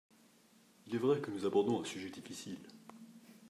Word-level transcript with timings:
Il 0.87 0.95
est 0.95 0.97
vrai 0.97 1.19
que 1.19 1.29
nous 1.29 1.45
abordons 1.45 1.79
un 1.79 1.85
sujet 1.85 2.09
difficile. 2.09 2.57